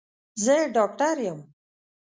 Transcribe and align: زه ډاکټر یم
زه 0.43 0.55
ډاکټر 0.75 1.15
یم 1.25 1.39